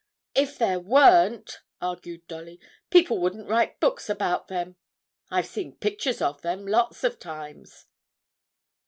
'If 0.33 0.57
there 0.57 0.79
weren't,' 0.79 1.59
argued 1.79 2.27
Dolly, 2.27 2.59
'people 2.89 3.19
wouldn't 3.19 3.47
write 3.47 3.79
books 3.79 4.09
about 4.09 4.47
them. 4.47 4.75
I've 5.29 5.45
seen 5.45 5.73
pictures 5.77 6.23
of 6.23 6.41
them 6.41 6.65
lots 6.65 7.03
of 7.03 7.19
times.' 7.19 7.85